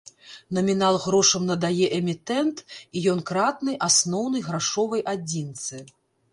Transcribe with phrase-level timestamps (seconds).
[0.57, 2.57] Намінал грошам надае эмітэнт
[2.97, 5.87] і ён кратны асноўнай грашовай адзінцы.